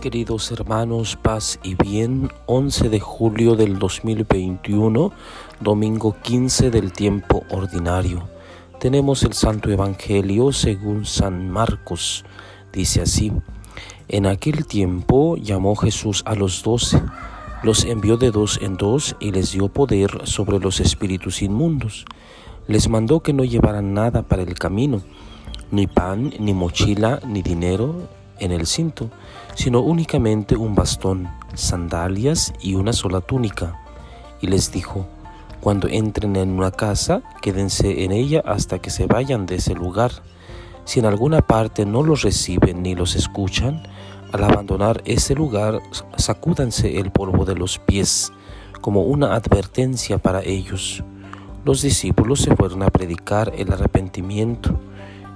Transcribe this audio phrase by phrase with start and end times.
[0.00, 5.12] Queridos hermanos, paz y bien, 11 de julio del 2021,
[5.60, 8.26] domingo 15 del tiempo ordinario.
[8.78, 12.24] Tenemos el Santo Evangelio según San Marcos.
[12.72, 13.30] Dice así,
[14.08, 17.02] en aquel tiempo llamó Jesús a los doce,
[17.62, 22.06] los envió de dos en dos y les dio poder sobre los espíritus inmundos.
[22.68, 25.02] Les mandó que no llevaran nada para el camino,
[25.70, 28.08] ni pan, ni mochila, ni dinero
[28.40, 29.10] en el cinto,
[29.54, 33.80] sino únicamente un bastón, sandalias y una sola túnica.
[34.40, 35.06] Y les dijo,
[35.60, 40.10] cuando entren en una casa, quédense en ella hasta que se vayan de ese lugar.
[40.84, 43.82] Si en alguna parte no los reciben ni los escuchan,
[44.32, 45.80] al abandonar ese lugar,
[46.16, 48.32] sacúdanse el polvo de los pies,
[48.80, 51.04] como una advertencia para ellos.
[51.64, 54.80] Los discípulos se fueron a predicar el arrepentimiento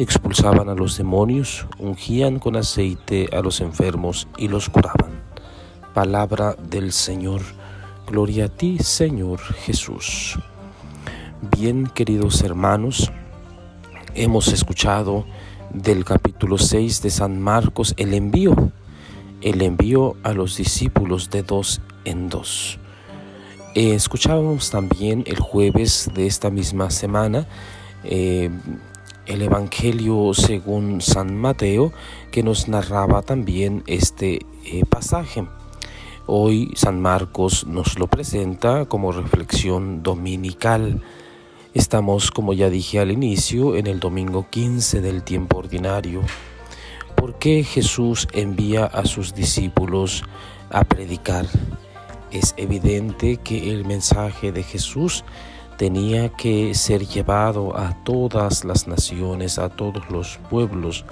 [0.00, 5.20] expulsaban a los demonios, ungían con aceite a los enfermos y los curaban.
[5.92, 7.42] Palabra del Señor.
[8.06, 10.38] Gloria a ti, Señor Jesús.
[11.54, 13.12] Bien, queridos hermanos,
[14.14, 15.26] hemos escuchado
[15.70, 18.54] del capítulo 6 de San Marcos el envío,
[19.42, 22.78] el envío a los discípulos de dos en dos.
[23.74, 27.46] Eh, escuchábamos también el jueves de esta misma semana
[28.02, 28.50] eh,
[29.26, 31.92] el Evangelio según San Mateo
[32.30, 35.46] que nos narraba también este eh, pasaje.
[36.26, 41.02] Hoy San Marcos nos lo presenta como reflexión dominical.
[41.74, 46.22] Estamos, como ya dije al inicio, en el domingo 15 del tiempo ordinario.
[47.16, 50.22] ¿Por qué Jesús envía a sus discípulos
[50.70, 51.46] a predicar?
[52.30, 55.24] Es evidente que el mensaje de Jesús
[55.80, 61.06] tenía que ser llevado a todas las naciones, a todos los pueblos,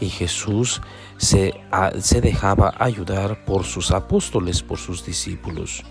[0.00, 0.82] y Jesús
[1.18, 1.54] se,
[2.00, 5.84] se dejaba ayudar por sus apóstoles, por sus discípulos.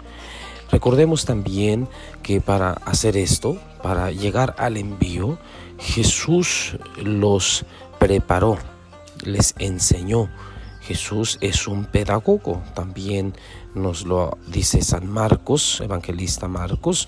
[0.69, 1.87] Recordemos también
[2.21, 5.37] que para hacer esto, para llegar al envío,
[5.79, 7.65] Jesús los
[7.97, 8.57] preparó,
[9.23, 10.29] les enseñó.
[10.81, 13.35] Jesús es un pedagogo, también
[13.73, 17.07] nos lo dice San Marcos, evangelista Marcos,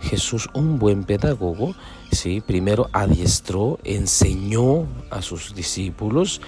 [0.00, 1.74] Jesús, un buen pedagogo,
[2.12, 2.40] ¿sí?
[2.40, 6.40] primero adiestró, enseñó a sus discípulos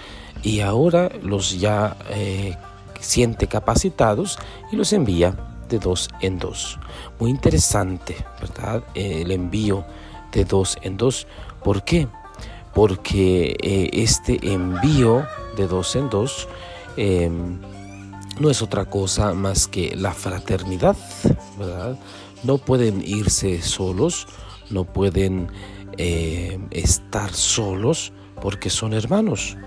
[0.43, 2.55] y ahora los ya eh,
[2.99, 4.39] siente capacitados
[4.71, 5.35] y los envía
[5.69, 6.79] de dos en dos.
[7.19, 8.83] Muy interesante, ¿verdad?
[8.95, 9.85] el envío
[10.31, 11.27] de dos en dos.
[11.63, 12.07] ¿Por qué?
[12.73, 16.47] Porque eh, este envío de dos en dos
[16.97, 17.59] em,
[18.39, 20.95] no es otra cosa más que la fraternidad,
[21.57, 21.97] ¿verdad?
[22.43, 24.27] No pueden irse solos,
[24.69, 25.49] no pueden
[25.97, 29.57] eh, estar solos porque son hermanos.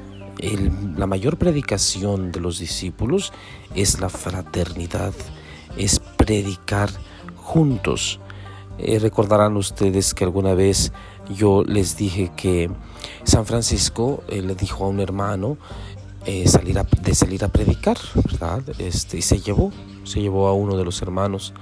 [0.96, 3.32] la mayor predicación de los discípulos
[3.74, 5.12] es la fraternidad,
[5.76, 6.90] es predicar
[7.36, 8.18] juntos.
[8.78, 10.92] Eh, recordarán ustedes que alguna vez
[11.28, 12.70] yo les dije que
[13.24, 15.58] San Francisco eh, le dijo a un hermano
[16.46, 18.62] salir de salir a predicar, ¿verdad?
[18.78, 19.72] Este, y se llevó,
[20.04, 21.52] se llevó a uno de los hermanos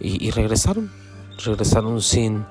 [0.00, 0.90] y, regresaron,
[1.44, 2.44] regresaron sin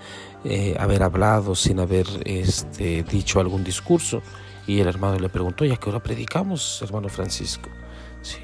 [0.44, 4.22] eh, haber hablado, sin haber este, dicho algún discurso.
[4.68, 7.70] Y el hermano le preguntó, ¿y a qué hora predicamos, hermano Francisco?
[8.22, 8.38] Sí,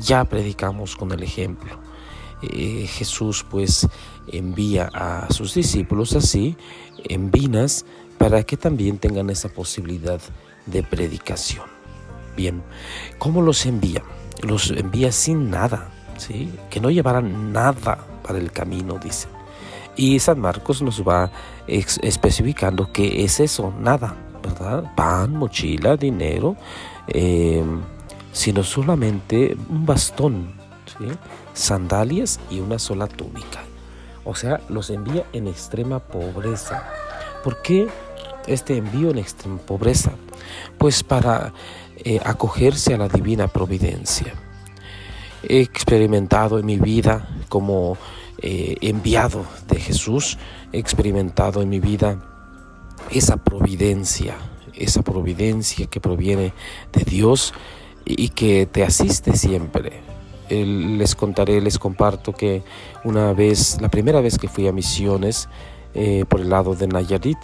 [0.00, 1.78] ya predicamos con el ejemplo.
[2.42, 3.86] Eh, Jesús pues
[4.28, 6.56] envía a sus discípulos así,
[7.04, 7.84] en vinas,
[8.18, 10.20] para que también tengan esa posibilidad
[10.66, 11.66] de predicación.
[12.36, 12.62] Bien,
[13.18, 14.02] ¿cómo los envía?
[14.42, 16.50] Los envía sin nada, ¿sí?
[16.70, 19.28] que no llevaran nada el camino, dice.
[19.96, 21.30] Y San Marcos nos va
[21.66, 24.94] especificando qué es eso, nada, ¿verdad?
[24.94, 26.56] Pan, mochila, dinero,
[27.08, 27.62] eh,
[28.32, 30.54] sino solamente un bastón,
[31.52, 33.60] sandalias y una sola túnica.
[34.24, 36.84] O sea, los envía en extrema pobreza.
[37.42, 37.88] ¿Por qué
[38.46, 40.12] este envío en extrema pobreza?
[40.78, 41.52] Pues para
[41.96, 44.34] eh, acogerse a la divina providencia.
[45.42, 47.96] He experimentado en mi vida como
[48.42, 50.38] eh, enviado de Jesús,
[50.72, 52.18] he experimentado en mi vida
[53.10, 54.36] esa providencia,
[54.74, 56.52] esa providencia que proviene
[56.92, 57.52] de Dios
[58.04, 60.02] y que te asiste siempre.
[60.48, 62.62] Les contaré, les comparto que
[63.04, 65.48] una vez, la primera vez que fui a misiones
[65.94, 67.38] eh, por el lado de Nayarit,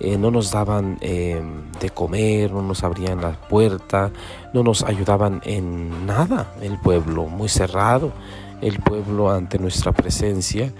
[0.00, 4.10] eh, no nos daban de comer, no nos abrían la puerta,
[4.52, 8.12] no nos ayudaban en nada el pueblo, muy cerrado
[8.60, 10.72] el pueblo ante nuestra presencia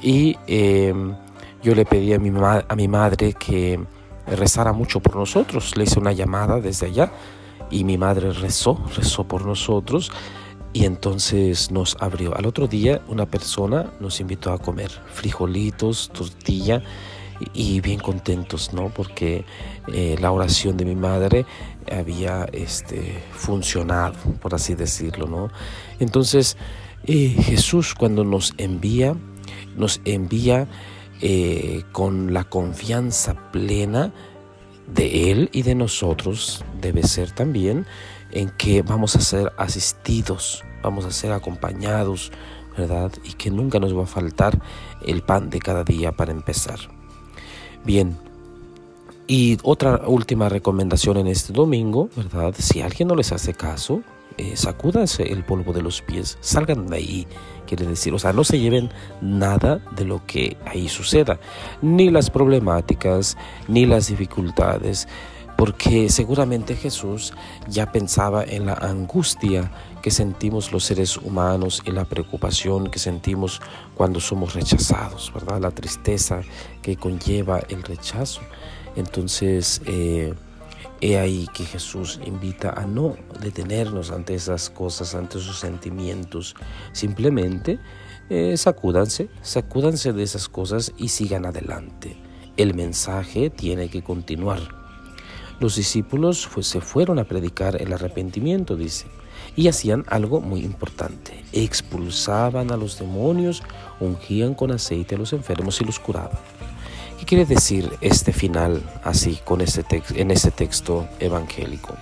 [0.00, 1.14] y em,
[1.62, 3.80] yo le pedí a mi, a mi madre que
[4.26, 7.12] rezara mucho por nosotros, le hice una llamada desde allá
[7.70, 10.10] y mi madre rezó, rezó por nosotros
[10.72, 12.36] y entonces nos abrió.
[12.36, 16.82] Al otro día una persona nos invitó a comer frijolitos, tortilla
[17.52, 18.88] y bien contentos, ¿no?
[18.88, 19.44] Porque
[19.92, 21.46] eh, la oración de mi madre
[21.90, 25.50] había este, funcionado, por así decirlo, ¿no?
[26.00, 26.56] Entonces
[27.04, 29.16] eh, Jesús cuando nos envía,
[29.76, 30.68] nos envía
[31.20, 34.12] eh, con la confianza plena
[34.86, 37.86] de Él y de nosotros, debe ser también
[38.30, 42.30] en que vamos a ser asistidos, vamos a ser acompañados,
[42.76, 43.12] ¿verdad?
[43.24, 44.60] Y que nunca nos va a faltar
[45.04, 46.78] el pan de cada día para empezar.
[47.84, 48.16] Bien,
[49.26, 52.54] y otra última recomendación en este domingo, ¿verdad?
[52.58, 54.02] Si alguien no les hace caso,
[54.36, 57.26] eh, sacúdanse el polvo de los pies, salgan de ahí,
[57.66, 58.90] quiere decir, o sea, no se lleven
[59.20, 61.40] nada de lo que ahí suceda,
[61.80, 63.36] ni las problemáticas,
[63.68, 65.08] ni las dificultades,
[65.62, 67.32] porque seguramente Jesús
[67.68, 69.70] ya pensaba en la angustia
[70.02, 73.60] que sentimos los seres humanos y la preocupación que sentimos
[73.94, 75.60] cuando somos rechazados, ¿verdad?
[75.60, 76.40] La tristeza
[76.82, 78.40] que conlleva el rechazo.
[78.96, 80.34] Entonces, eh,
[81.00, 86.56] he ahí que Jesús invita a no detenernos ante esas cosas, ante esos sentimientos.
[86.90, 87.78] Simplemente
[88.30, 92.16] eh, sacúdanse, sacúdanse de esas cosas y sigan adelante.
[92.56, 94.81] El mensaje tiene que continuar.
[95.60, 99.06] Los discípulos pues, se fueron a predicar el arrepentimiento, dice,
[99.56, 101.44] y hacían algo muy importante.
[101.52, 103.62] Expulsaban a los demonios,
[104.00, 106.38] ungían con aceite a los enfermos y los curaban.
[107.22, 109.84] ¿Qué quiere decir este final así con este
[110.16, 111.94] en este texto evangélico?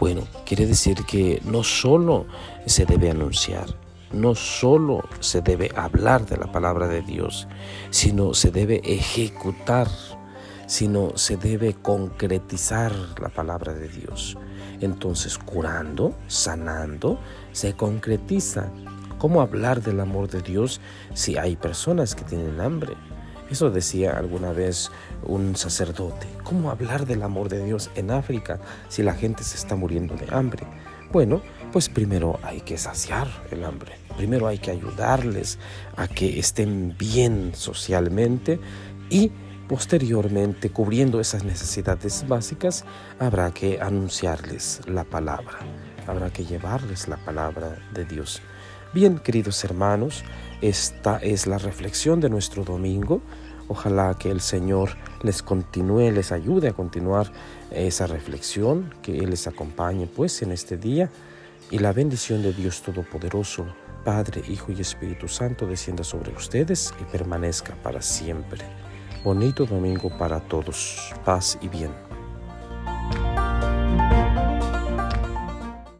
[0.00, 2.24] Bueno, quiere decir que no solo
[2.64, 3.66] se debe anunciar,
[4.12, 7.48] no solo se debe hablar de la palabra de Dios,
[7.90, 9.88] sino se debe ejecutar
[10.72, 14.38] sino se debe concretizar la palabra de Dios.
[14.80, 17.20] Entonces, curando, sanando,
[17.52, 18.70] se concretiza.
[19.18, 20.80] ¿Cómo hablar del amor de Dios
[21.12, 22.94] si hay personas que tienen hambre?
[23.50, 24.90] Eso decía alguna vez
[25.24, 26.26] un sacerdote.
[26.42, 28.58] ¿Cómo hablar del amor de Dios en África
[28.88, 30.64] si la gente se está muriendo de hambre?
[31.12, 33.92] Bueno, pues primero hay que saciar el hambre.
[34.16, 35.58] Primero hay que ayudarles
[35.96, 38.58] a que estén bien socialmente
[39.10, 39.30] y
[39.72, 42.84] Posteriormente, cubriendo esas necesidades básicas,
[43.18, 45.60] habrá que anunciarles la palabra,
[46.06, 48.42] habrá que llevarles la palabra de Dios.
[48.92, 50.24] Bien, queridos hermanos,
[50.60, 53.22] esta es la reflexión de nuestro domingo.
[53.66, 54.90] Ojalá que el Señor
[55.22, 57.32] les continúe, les ayude a continuar
[57.70, 61.08] esa reflexión, que Él les acompañe pues en este día
[61.70, 63.64] y la bendición de Dios Todopoderoso,
[64.04, 68.66] Padre, Hijo y Espíritu Santo descienda sobre ustedes y permanezca para siempre.
[69.24, 71.12] Bonito domingo para todos.
[71.24, 71.90] Paz y bien.